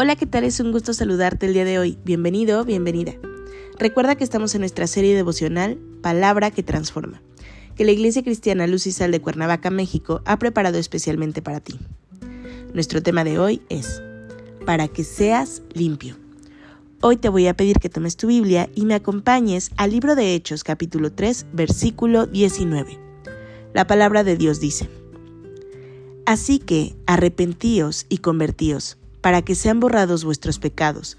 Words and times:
Hola, 0.00 0.14
¿qué 0.14 0.26
tal? 0.26 0.44
Es 0.44 0.60
un 0.60 0.70
gusto 0.70 0.94
saludarte 0.94 1.46
el 1.46 1.54
día 1.54 1.64
de 1.64 1.80
hoy. 1.80 1.98
Bienvenido, 2.04 2.64
bienvenida. 2.64 3.14
Recuerda 3.80 4.14
que 4.14 4.22
estamos 4.22 4.54
en 4.54 4.60
nuestra 4.60 4.86
serie 4.86 5.16
devocional 5.16 5.76
Palabra 6.02 6.52
que 6.52 6.62
Transforma, 6.62 7.20
que 7.74 7.84
la 7.84 7.90
Iglesia 7.90 8.22
Cristiana 8.22 8.68
Luz 8.68 8.86
y 8.86 8.92
Sal 8.92 9.10
de 9.10 9.20
Cuernavaca, 9.20 9.70
México, 9.70 10.22
ha 10.24 10.38
preparado 10.38 10.78
especialmente 10.78 11.42
para 11.42 11.58
ti. 11.58 11.80
Nuestro 12.72 13.02
tema 13.02 13.24
de 13.24 13.40
hoy 13.40 13.60
es 13.70 14.00
Para 14.64 14.86
que 14.86 15.02
seas 15.02 15.62
limpio. 15.74 16.16
Hoy 17.00 17.16
te 17.16 17.28
voy 17.28 17.48
a 17.48 17.54
pedir 17.54 17.80
que 17.80 17.88
tomes 17.88 18.16
tu 18.16 18.28
Biblia 18.28 18.70
y 18.76 18.84
me 18.84 18.94
acompañes 18.94 19.72
al 19.76 19.90
libro 19.90 20.14
de 20.14 20.36
Hechos 20.36 20.62
capítulo 20.62 21.10
3, 21.10 21.46
versículo 21.52 22.26
19. 22.26 23.00
La 23.74 23.88
palabra 23.88 24.22
de 24.22 24.36
Dios 24.36 24.60
dice, 24.60 24.88
Así 26.24 26.60
que 26.60 26.94
arrepentíos 27.06 28.06
y 28.08 28.18
convertíos 28.18 28.97
para 29.20 29.42
que 29.42 29.54
sean 29.54 29.80
borrados 29.80 30.24
vuestros 30.24 30.58
pecados, 30.58 31.16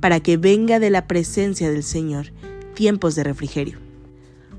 para 0.00 0.20
que 0.20 0.36
venga 0.36 0.78
de 0.78 0.90
la 0.90 1.06
presencia 1.06 1.70
del 1.70 1.82
Señor 1.82 2.32
tiempos 2.74 3.14
de 3.14 3.24
refrigerio. 3.24 3.78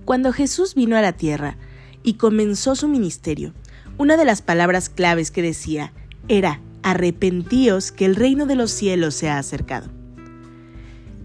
Cuando 0.06 0.34
Jesús 0.34 0.76
vino 0.76 0.96
a 0.96 1.02
la 1.02 1.14
tierra 1.14 1.58
y 2.04 2.14
comenzó 2.16 2.76
su 2.76 2.88
ministerio, 2.88 3.54
una 3.98 4.18
de 4.18 4.26
las 4.26 4.42
palabras 4.42 4.90
claves 4.90 5.32
que 5.32 5.42
decía 5.42 5.94
era, 6.28 6.60
arrepentíos 6.84 7.92
que 7.92 8.06
el 8.06 8.16
reino 8.16 8.46
de 8.46 8.56
los 8.56 8.72
cielos 8.72 9.16
se 9.16 9.30
ha 9.30 9.38
acercado. 9.38 9.90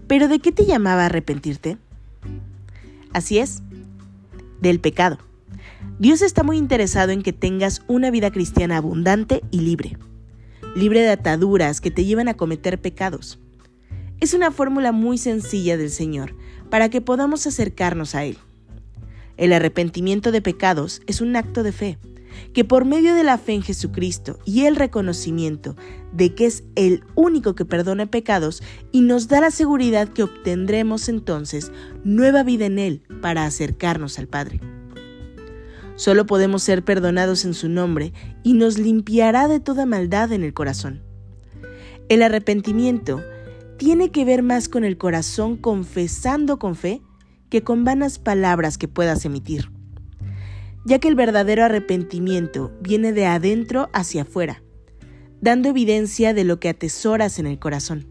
¿Pero 0.07 0.27
de 0.27 0.39
qué 0.39 0.51
te 0.51 0.65
llamaba 0.65 1.05
arrepentirte? 1.05 1.77
Así 3.13 3.39
es, 3.39 3.61
del 4.61 4.79
pecado. 4.79 5.17
Dios 5.99 6.21
está 6.21 6.43
muy 6.43 6.57
interesado 6.57 7.11
en 7.11 7.23
que 7.23 7.33
tengas 7.33 7.81
una 7.87 8.11
vida 8.11 8.31
cristiana 8.31 8.77
abundante 8.77 9.43
y 9.51 9.61
libre 9.61 9.97
libre 10.77 11.01
de 11.01 11.09
ataduras 11.09 11.81
que 11.81 11.89
te 11.89 12.05
llevan 12.05 12.27
a 12.27 12.35
cometer 12.35 12.79
pecados. 12.79 13.39
Es 14.19 14.35
una 14.35 14.51
fórmula 14.51 14.91
muy 14.91 15.17
sencilla 15.17 15.75
del 15.75 15.89
Señor 15.89 16.35
para 16.69 16.89
que 16.89 17.01
podamos 17.01 17.47
acercarnos 17.47 18.13
a 18.13 18.25
Él. 18.25 18.37
El 19.37 19.53
arrepentimiento 19.53 20.31
de 20.31 20.41
pecados 20.41 21.01
es 21.07 21.19
un 21.19 21.35
acto 21.35 21.63
de 21.63 21.71
fe, 21.71 21.97
que 22.53 22.63
por 22.63 22.85
medio 22.85 23.15
de 23.15 23.23
la 23.23 23.39
fe 23.39 23.53
en 23.53 23.63
Jesucristo 23.63 24.37
y 24.45 24.65
el 24.65 24.75
reconocimiento 24.75 25.75
de 26.13 26.35
que 26.35 26.45
es 26.45 26.63
el 26.75 27.03
único 27.15 27.55
que 27.55 27.65
perdona 27.65 28.05
pecados 28.05 28.61
y 28.91 29.01
nos 29.01 29.27
da 29.27 29.41
la 29.41 29.51
seguridad 29.51 30.09
que 30.09 30.23
obtendremos 30.23 31.09
entonces 31.09 31.71
nueva 32.03 32.43
vida 32.43 32.67
en 32.67 32.77
Él 32.77 33.01
para 33.21 33.45
acercarnos 33.45 34.19
al 34.19 34.27
Padre. 34.27 34.59
Solo 35.97 36.27
podemos 36.27 36.61
ser 36.61 36.85
perdonados 36.85 37.43
en 37.43 37.55
su 37.55 37.69
nombre 37.69 38.13
y 38.43 38.53
nos 38.53 38.77
limpiará 38.77 39.47
de 39.47 39.59
toda 39.59 39.87
maldad 39.87 40.31
en 40.31 40.43
el 40.43 40.53
corazón. 40.53 41.01
El 42.07 42.21
arrepentimiento 42.21 43.23
tiene 43.77 44.11
que 44.11 44.23
ver 44.23 44.43
más 44.43 44.69
con 44.69 44.83
el 44.83 44.99
corazón 44.99 45.57
confesando 45.57 46.59
con 46.59 46.75
fe 46.75 47.01
que 47.49 47.63
con 47.63 47.83
vanas 47.83 48.19
palabras 48.19 48.77
que 48.77 48.87
puedas 48.87 49.25
emitir, 49.25 49.71
ya 50.85 50.99
que 50.99 51.07
el 51.07 51.15
verdadero 51.15 51.63
arrepentimiento 51.63 52.71
viene 52.79 53.11
de 53.11 53.25
adentro 53.25 53.89
hacia 53.91 54.21
afuera, 54.21 54.61
dando 55.41 55.69
evidencia 55.69 56.35
de 56.35 56.43
lo 56.43 56.59
que 56.59 56.69
atesoras 56.69 57.39
en 57.39 57.47
el 57.47 57.57
corazón, 57.57 58.05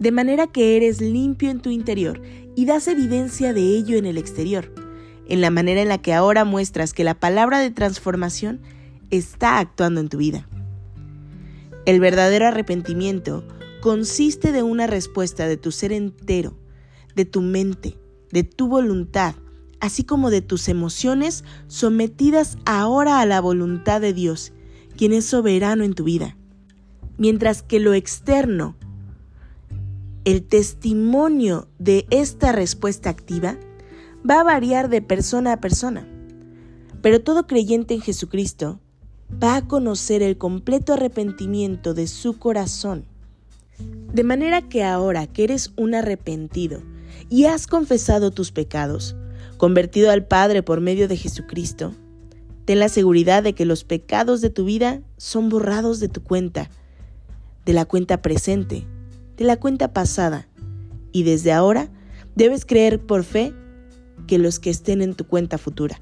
de 0.00 0.10
manera 0.10 0.48
que 0.48 0.76
eres 0.76 1.00
limpio 1.00 1.50
en 1.50 1.60
tu 1.60 1.70
interior 1.70 2.20
y 2.56 2.64
das 2.64 2.88
evidencia 2.88 3.52
de 3.52 3.62
ello 3.62 3.96
en 3.96 4.06
el 4.06 4.18
exterior 4.18 4.85
en 5.28 5.40
la 5.40 5.50
manera 5.50 5.82
en 5.82 5.88
la 5.88 5.98
que 5.98 6.14
ahora 6.14 6.44
muestras 6.44 6.92
que 6.92 7.04
la 7.04 7.14
palabra 7.14 7.60
de 7.60 7.70
transformación 7.70 8.60
está 9.10 9.58
actuando 9.58 10.00
en 10.00 10.08
tu 10.08 10.18
vida. 10.18 10.48
El 11.84 12.00
verdadero 12.00 12.46
arrepentimiento 12.46 13.44
consiste 13.80 14.52
de 14.52 14.62
una 14.62 14.86
respuesta 14.86 15.46
de 15.46 15.56
tu 15.56 15.70
ser 15.70 15.92
entero, 15.92 16.56
de 17.14 17.24
tu 17.24 17.40
mente, 17.40 17.98
de 18.32 18.42
tu 18.42 18.68
voluntad, 18.68 19.34
así 19.80 20.04
como 20.04 20.30
de 20.30 20.42
tus 20.42 20.68
emociones 20.68 21.44
sometidas 21.68 22.58
ahora 22.64 23.20
a 23.20 23.26
la 23.26 23.40
voluntad 23.40 24.00
de 24.00 24.12
Dios, 24.12 24.52
quien 24.96 25.12
es 25.12 25.26
soberano 25.26 25.84
en 25.84 25.94
tu 25.94 26.04
vida. 26.04 26.36
Mientras 27.18 27.62
que 27.62 27.80
lo 27.80 27.94
externo, 27.94 28.76
el 30.24 30.42
testimonio 30.42 31.68
de 31.78 32.06
esta 32.10 32.50
respuesta 32.50 33.10
activa, 33.10 33.56
va 34.28 34.40
a 34.40 34.44
variar 34.44 34.88
de 34.88 35.02
persona 35.02 35.52
a 35.52 35.60
persona, 35.60 36.06
pero 37.00 37.20
todo 37.20 37.46
creyente 37.46 37.94
en 37.94 38.00
Jesucristo 38.00 38.80
va 39.42 39.56
a 39.56 39.66
conocer 39.66 40.22
el 40.22 40.38
completo 40.38 40.94
arrepentimiento 40.94 41.94
de 41.94 42.06
su 42.06 42.38
corazón. 42.38 43.04
De 44.12 44.24
manera 44.24 44.62
que 44.62 44.82
ahora 44.82 45.26
que 45.26 45.44
eres 45.44 45.72
un 45.76 45.94
arrepentido 45.94 46.82
y 47.28 47.44
has 47.44 47.66
confesado 47.66 48.30
tus 48.30 48.50
pecados, 48.50 49.14
convertido 49.58 50.10
al 50.10 50.26
Padre 50.26 50.62
por 50.62 50.80
medio 50.80 51.08
de 51.08 51.16
Jesucristo, 51.16 51.92
ten 52.64 52.80
la 52.80 52.88
seguridad 52.88 53.42
de 53.42 53.52
que 53.52 53.64
los 53.64 53.84
pecados 53.84 54.40
de 54.40 54.50
tu 54.50 54.64
vida 54.64 55.02
son 55.18 55.48
borrados 55.48 56.00
de 56.00 56.08
tu 56.08 56.22
cuenta, 56.22 56.70
de 57.64 57.72
la 57.72 57.84
cuenta 57.84 58.22
presente, 58.22 58.86
de 59.36 59.44
la 59.44 59.56
cuenta 59.56 59.92
pasada, 59.92 60.48
y 61.12 61.22
desde 61.22 61.52
ahora 61.52 61.90
debes 62.34 62.64
creer 62.64 63.00
por 63.00 63.22
fe 63.24 63.54
que 64.26 64.38
los 64.38 64.58
que 64.58 64.70
estén 64.70 65.02
en 65.02 65.14
tu 65.14 65.26
cuenta 65.26 65.58
futura. 65.58 66.00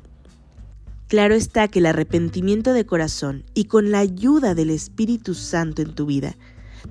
Claro 1.09 1.35
está 1.35 1.69
que 1.69 1.81
el 1.81 1.87
arrepentimiento 1.87 2.73
de 2.73 2.87
corazón 2.87 3.45
y 3.55 3.65
con 3.65 3.91
la 3.91 3.99
ayuda 3.99 4.55
del 4.55 4.71
Espíritu 4.71 5.35
Santo 5.35 5.83
en 5.83 5.95
tu 5.95 6.07
vida 6.07 6.37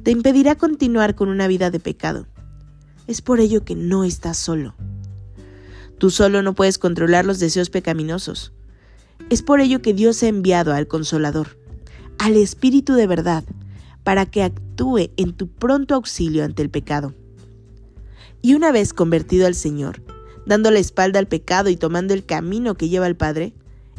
te 0.03 0.11
impedirá 0.11 0.55
continuar 0.55 1.15
con 1.15 1.29
una 1.29 1.47
vida 1.47 1.71
de 1.71 1.79
pecado. 1.79 2.27
Es 3.07 3.21
por 3.21 3.39
ello 3.39 3.65
que 3.65 3.75
no 3.75 4.03
estás 4.03 4.37
solo. 4.37 4.75
Tú 5.97 6.09
solo 6.09 6.41
no 6.41 6.53
puedes 6.53 6.77
controlar 6.77 7.25
los 7.25 7.39
deseos 7.39 7.69
pecaminosos. 7.69 8.53
Es 9.29 9.41
por 9.41 9.61
ello 9.61 9.81
que 9.81 9.93
Dios 9.93 10.21
ha 10.23 10.27
enviado 10.27 10.73
al 10.73 10.87
Consolador, 10.87 11.57
al 12.17 12.35
Espíritu 12.37 12.93
de 12.93 13.07
verdad, 13.07 13.43
para 14.03 14.25
que 14.25 14.43
actúe 14.43 15.11
en 15.17 15.33
tu 15.33 15.47
pronto 15.47 15.95
auxilio 15.95 16.43
ante 16.43 16.61
el 16.61 16.69
pecado. 16.69 17.13
Y 18.41 18.53
una 18.53 18.71
vez 18.71 18.93
convertido 18.93 19.47
al 19.47 19.55
Señor, 19.55 20.01
dando 20.45 20.71
la 20.71 20.79
espalda 20.79 21.19
al 21.19 21.27
pecado 21.27 21.69
y 21.69 21.75
tomando 21.75 22.13
el 22.13 22.25
camino 22.25 22.75
que 22.75 22.89
lleva 22.89 23.05
al 23.05 23.15
Padre, 23.15 23.53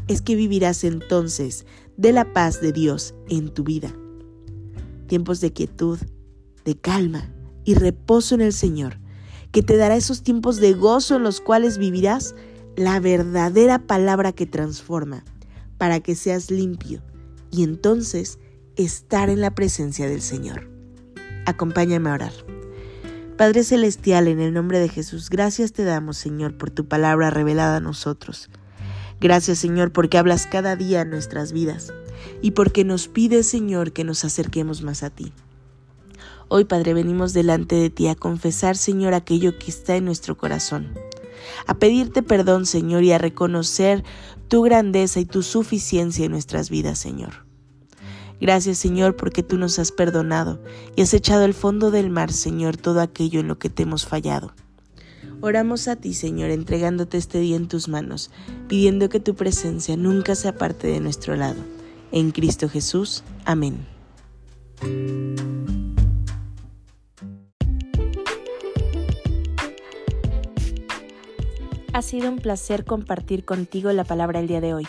es 0.08 0.20
que 0.20 0.36
vivirás 0.36 0.84
entonces 0.84 1.66
de 1.96 2.12
la 2.12 2.32
paz 2.32 2.60
de 2.60 2.72
Dios 2.72 3.14
en 3.28 3.52
tu 3.52 3.64
vida. 3.64 3.94
Tiempos 5.06 5.40
de 5.40 5.52
quietud, 5.52 5.98
de 6.64 6.76
calma 6.76 7.30
y 7.64 7.74
reposo 7.74 8.34
en 8.34 8.40
el 8.40 8.52
Señor, 8.52 8.98
que 9.52 9.62
te 9.62 9.76
dará 9.76 9.96
esos 9.96 10.22
tiempos 10.22 10.56
de 10.56 10.72
gozo 10.72 11.16
en 11.16 11.22
los 11.22 11.40
cuales 11.40 11.78
vivirás 11.78 12.34
la 12.76 12.98
verdadera 13.00 13.78
palabra 13.78 14.32
que 14.32 14.46
transforma, 14.46 15.24
para 15.78 16.00
que 16.00 16.14
seas 16.14 16.50
limpio 16.50 17.02
y 17.50 17.62
entonces 17.62 18.38
estar 18.76 19.30
en 19.30 19.40
la 19.40 19.54
presencia 19.54 20.08
del 20.08 20.22
Señor. 20.22 20.68
Acompáñame 21.46 22.10
a 22.10 22.14
orar. 22.14 22.53
Padre 23.36 23.64
Celestial, 23.64 24.28
en 24.28 24.38
el 24.38 24.54
nombre 24.54 24.78
de 24.78 24.88
Jesús, 24.88 25.28
gracias 25.28 25.72
te 25.72 25.82
damos, 25.82 26.16
Señor, 26.16 26.56
por 26.56 26.70
tu 26.70 26.86
palabra 26.86 27.30
revelada 27.30 27.78
a 27.78 27.80
nosotros. 27.80 28.48
Gracias, 29.20 29.58
Señor, 29.58 29.90
porque 29.90 30.18
hablas 30.18 30.46
cada 30.46 30.76
día 30.76 31.00
en 31.00 31.10
nuestras 31.10 31.52
vidas 31.52 31.92
y 32.42 32.52
porque 32.52 32.84
nos 32.84 33.08
pides, 33.08 33.48
Señor, 33.48 33.92
que 33.92 34.04
nos 34.04 34.24
acerquemos 34.24 34.82
más 34.82 35.02
a 35.02 35.10
ti. 35.10 35.32
Hoy, 36.46 36.64
Padre, 36.64 36.94
venimos 36.94 37.32
delante 37.32 37.74
de 37.74 37.90
ti 37.90 38.06
a 38.06 38.14
confesar, 38.14 38.76
Señor, 38.76 39.14
aquello 39.14 39.58
que 39.58 39.68
está 39.68 39.96
en 39.96 40.04
nuestro 40.04 40.36
corazón, 40.36 40.94
a 41.66 41.74
pedirte 41.74 42.22
perdón, 42.22 42.66
Señor, 42.66 43.02
y 43.02 43.10
a 43.10 43.18
reconocer 43.18 44.04
tu 44.46 44.62
grandeza 44.62 45.18
y 45.18 45.24
tu 45.24 45.42
suficiencia 45.42 46.24
en 46.24 46.30
nuestras 46.30 46.70
vidas, 46.70 47.00
Señor. 47.00 47.43
Gracias 48.40 48.78
Señor 48.78 49.16
porque 49.16 49.42
tú 49.42 49.58
nos 49.58 49.78
has 49.78 49.92
perdonado 49.92 50.60
y 50.96 51.02
has 51.02 51.14
echado 51.14 51.44
al 51.44 51.54
fondo 51.54 51.90
del 51.90 52.10
mar, 52.10 52.32
Señor, 52.32 52.76
todo 52.76 53.00
aquello 53.00 53.40
en 53.40 53.48
lo 53.48 53.58
que 53.58 53.70
te 53.70 53.84
hemos 53.84 54.06
fallado. 54.06 54.52
Oramos 55.40 55.88
a 55.88 55.96
ti, 55.96 56.14
Señor, 56.14 56.50
entregándote 56.50 57.18
este 57.18 57.38
día 57.38 57.56
en 57.56 57.68
tus 57.68 57.88
manos, 57.88 58.30
pidiendo 58.68 59.08
que 59.08 59.20
tu 59.20 59.34
presencia 59.34 59.96
nunca 59.96 60.34
se 60.34 60.48
aparte 60.48 60.86
de 60.86 61.00
nuestro 61.00 61.36
lado. 61.36 61.62
En 62.12 62.30
Cristo 62.30 62.68
Jesús. 62.68 63.24
Amén. 63.44 63.86
Ha 71.92 72.02
sido 72.02 72.28
un 72.28 72.38
placer 72.38 72.84
compartir 72.84 73.44
contigo 73.44 73.92
la 73.92 74.04
palabra 74.04 74.40
el 74.40 74.48
día 74.48 74.60
de 74.60 74.74
hoy. 74.74 74.88